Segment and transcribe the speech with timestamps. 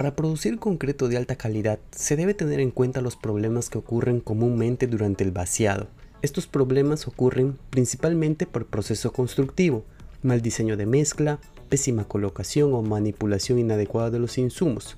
[0.00, 4.20] Para producir concreto de alta calidad se debe tener en cuenta los problemas que ocurren
[4.20, 5.88] comúnmente durante el vaciado.
[6.22, 9.84] Estos problemas ocurren principalmente por proceso constructivo,
[10.22, 14.96] mal diseño de mezcla, pésima colocación o manipulación inadecuada de los insumos.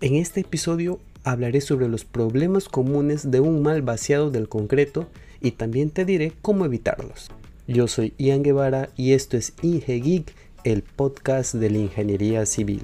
[0.00, 5.08] En este episodio hablaré sobre los problemas comunes de un mal vaciado del concreto
[5.40, 7.32] y también te diré cómo evitarlos.
[7.66, 12.82] Yo soy Ian Guevara y esto es IngeGeek, el podcast de la ingeniería civil.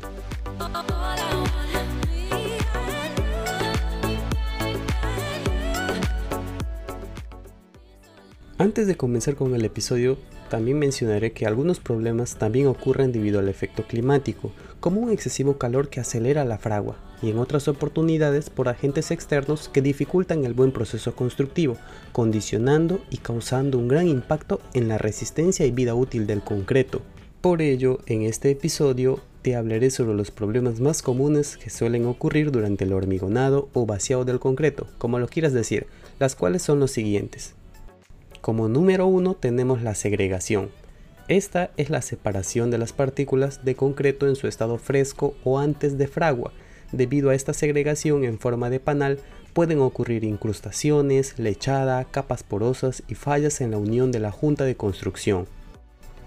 [8.59, 10.17] Antes de comenzar con el episodio,
[10.49, 15.91] también mencionaré que algunos problemas también ocurren debido al efecto climático, como un excesivo calor
[15.91, 20.73] que acelera la fragua, y en otras oportunidades por agentes externos que dificultan el buen
[20.73, 21.77] proceso constructivo,
[22.13, 27.03] condicionando y causando un gran impacto en la resistencia y vida útil del concreto.
[27.43, 32.51] Por ello, en este episodio te hablaré sobre los problemas más comunes que suelen ocurrir
[32.53, 35.87] durante el hormigonado o vaciado del concreto, como lo quieras decir,
[36.19, 37.55] las cuales son los siguientes.
[38.47, 40.71] Como número uno tenemos la segregación.
[41.27, 45.99] Esta es la separación de las partículas de concreto en su estado fresco o antes
[45.99, 46.53] de fragua.
[46.93, 49.19] Debido a esta segregación en forma de panal
[49.53, 54.77] pueden ocurrir incrustaciones, lechada, capas porosas y fallas en la unión de la junta de
[54.77, 55.49] construcción.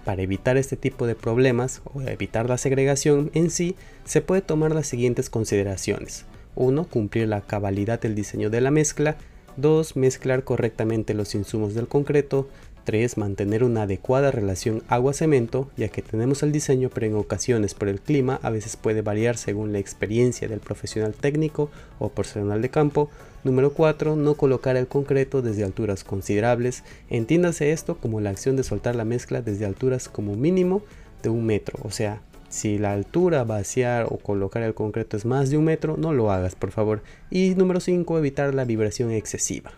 [0.04, 4.74] Para evitar este tipo de problemas o evitar la segregación en sí, se puede tomar
[4.74, 6.26] las siguientes consideraciones.
[6.54, 6.84] 1.
[6.84, 9.16] Cumplir la cabalidad del diseño de la mezcla
[9.60, 9.96] 2.
[9.96, 12.48] Mezclar correctamente los insumos del concreto.
[12.84, 13.18] 3.
[13.18, 18.00] Mantener una adecuada relación agua-cemento, ya que tenemos el diseño, pero en ocasiones por el
[18.00, 23.10] clima a veces puede variar según la experiencia del profesional técnico o personal de campo.
[23.44, 24.16] Número 4.
[24.16, 26.82] No colocar el concreto desde alturas considerables.
[27.08, 30.82] Entiéndase esto como la acción de soltar la mezcla desde alturas como mínimo
[31.22, 35.50] de un metro, o sea, si la altura, vaciar o colocar el concreto es más
[35.50, 37.00] de un metro, no lo hagas por favor.
[37.30, 39.70] Y número 5, evitar la vibración excesiva.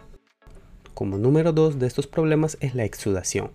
[0.95, 3.51] Como número 2 de estos problemas es la exudación.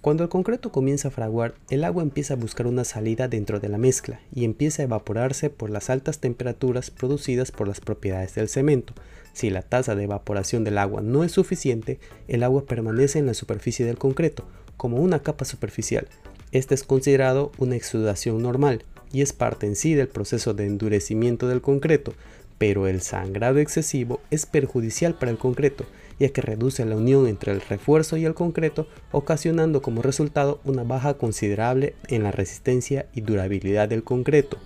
[0.00, 3.68] Cuando el concreto comienza a fraguar, el agua empieza a buscar una salida dentro de
[3.68, 8.48] la mezcla y empieza a evaporarse por las altas temperaturas producidas por las propiedades del
[8.48, 8.94] cemento.
[9.32, 13.34] Si la tasa de evaporación del agua no es suficiente, el agua permanece en la
[13.34, 14.44] superficie del concreto,
[14.76, 16.06] como una capa superficial,
[16.52, 21.48] este es considerado una exudación normal y es parte en sí del proceso de endurecimiento
[21.48, 22.14] del concreto,
[22.58, 25.86] pero el sangrado excesivo es perjudicial para el concreto,
[26.18, 30.84] ya que reduce la unión entre el refuerzo y el concreto, ocasionando como resultado una
[30.84, 34.58] baja considerable en la resistencia y durabilidad del concreto.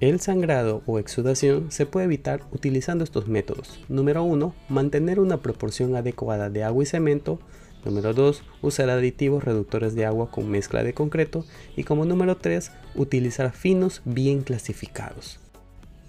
[0.00, 3.80] El sangrado o exudación se puede evitar utilizando estos métodos.
[3.88, 4.54] Número 1.
[4.68, 7.40] Mantener una proporción adecuada de agua y cemento.
[7.88, 8.42] Número 2.
[8.60, 11.46] Usar aditivos reductores de agua con mezcla de concreto.
[11.74, 12.70] Y como número 3.
[12.94, 15.40] Utilizar finos bien clasificados.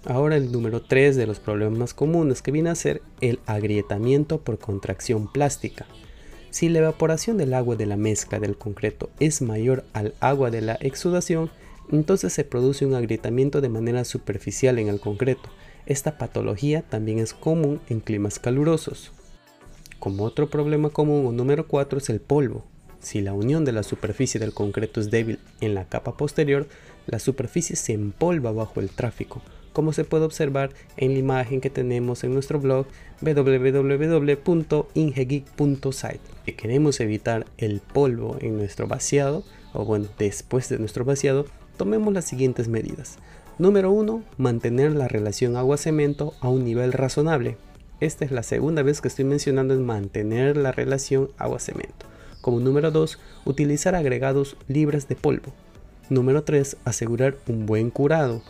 [0.04, 4.42] Ahora el número 3 de los problemas más comunes que viene a ser el agrietamiento
[4.42, 5.86] por contracción plástica.
[6.50, 10.60] Si la evaporación del agua de la mezcla del concreto es mayor al agua de
[10.60, 11.50] la exudación,
[11.90, 15.48] entonces se produce un agrietamiento de manera superficial en el concreto.
[15.86, 19.12] Esta patología también es común en climas calurosos.
[20.00, 22.64] Como otro problema común o número 4 es el polvo.
[23.00, 26.66] Si la unión de la superficie del concreto es débil en la capa posterior,
[27.06, 29.42] la superficie se empolva bajo el tráfico,
[29.74, 32.86] como se puede observar en la imagen que tenemos en nuestro blog
[33.20, 36.20] www.ingegeek.site.
[36.46, 39.44] Si queremos evitar el polvo en nuestro vaciado,
[39.74, 41.44] o bueno, después de nuestro vaciado,
[41.76, 43.18] tomemos las siguientes medidas.
[43.58, 44.22] Número 1.
[44.38, 47.58] Mantener la relación agua-cemento a un nivel razonable.
[48.00, 52.06] Esta es la segunda vez que estoy mencionando en mantener la relación agua-cemento.
[52.40, 55.52] Como número 2, utilizar agregados libres de polvo.
[56.08, 58.42] Número 3, asegurar un buen curado.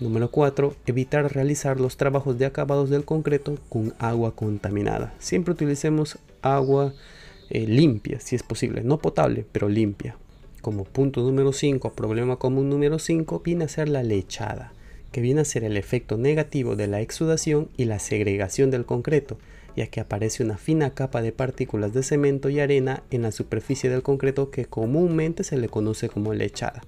[0.00, 5.12] Número 4, evitar realizar los trabajos de acabados del concreto con agua contaminada.
[5.18, 6.94] Siempre utilicemos agua
[7.50, 10.16] eh, limpia, si es posible, no potable, pero limpia.
[10.62, 14.72] Como punto número 5, problema común número 5, viene a ser la lechada
[15.16, 19.38] que viene a ser el efecto negativo de la exudación y la segregación del concreto,
[19.74, 23.88] ya que aparece una fina capa de partículas de cemento y arena en la superficie
[23.88, 26.82] del concreto que comúnmente se le conoce como lechada.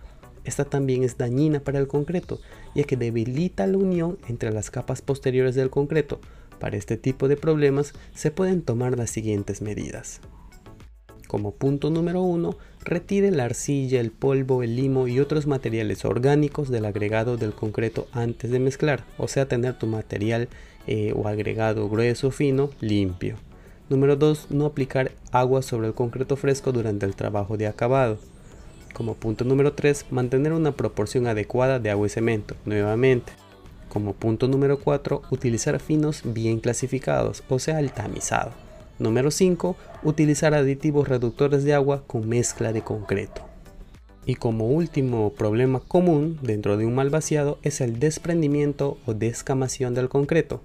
[0.45, 2.39] Esta también es dañina para el concreto,
[2.75, 6.21] ya que debilita la unión entre las capas posteriores del concreto.
[6.61, 10.21] Para este tipo de problemas se pueden tomar las siguientes medidas.
[11.29, 16.71] Como punto número 1, retire la arcilla, el polvo, el limo y otros materiales orgánicos
[16.71, 20.49] del agregado del concreto antes de mezclar, o sea, tener tu material
[20.87, 23.37] eh, o agregado grueso fino limpio.
[23.91, 24.51] Número 2.
[24.51, 28.19] No aplicar agua sobre el concreto fresco durante el trabajo de acabado.
[28.95, 33.33] Como punto número 3, mantener una proporción adecuada de agua y cemento, nuevamente.
[33.91, 38.68] Como punto número 4, utilizar finos bien clasificados, o sea, el tamizado.
[38.99, 43.43] Número 5, utilizar aditivos reductores de agua con mezcla de concreto.
[44.27, 49.95] Y como último problema común dentro de un mal vaciado es el desprendimiento o descamación
[49.95, 50.61] del concreto.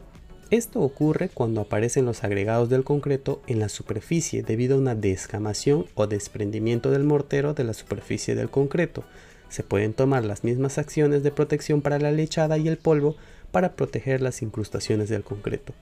[0.50, 5.86] Esto ocurre cuando aparecen los agregados del concreto en la superficie debido a una descamación
[5.94, 9.04] o desprendimiento del mortero de la superficie del concreto.
[9.50, 13.16] Se pueden tomar las mismas acciones de protección para la lechada y el polvo
[13.52, 15.74] para proteger las incrustaciones del concreto.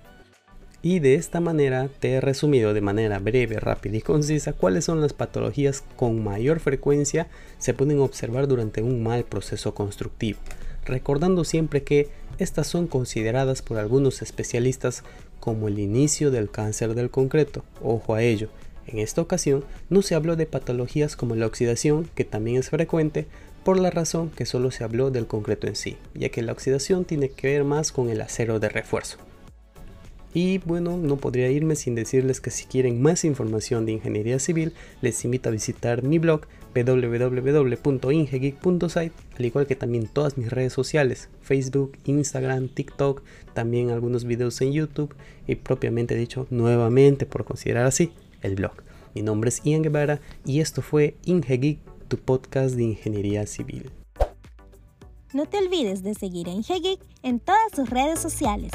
[0.83, 4.99] Y de esta manera te he resumido de manera breve, rápida y concisa cuáles son
[4.99, 7.27] las patologías con mayor frecuencia
[7.59, 10.39] se pueden observar durante un mal proceso constructivo,
[10.85, 15.03] recordando siempre que estas son consideradas por algunos especialistas
[15.39, 17.63] como el inicio del cáncer del concreto.
[17.83, 18.49] Ojo a ello,
[18.87, 23.27] en esta ocasión no se habló de patologías como la oxidación, que también es frecuente,
[23.63, 27.05] por la razón que solo se habló del concreto en sí, ya que la oxidación
[27.05, 29.19] tiene que ver más con el acero de refuerzo.
[30.33, 34.71] Y bueno, no podría irme sin decirles que si quieren más información de ingeniería civil,
[35.01, 41.27] les invito a visitar mi blog www.ingegeek.site, al igual que también todas mis redes sociales,
[41.41, 43.23] Facebook, Instagram, TikTok,
[43.53, 45.13] también algunos videos en YouTube
[45.47, 48.71] y propiamente dicho, nuevamente por considerar así, el blog.
[49.13, 53.91] Mi nombre es Ian Guevara y esto fue Ingegeek, tu podcast de ingeniería civil.
[55.33, 58.71] No te olvides de seguir a Ingegeek en todas sus redes sociales.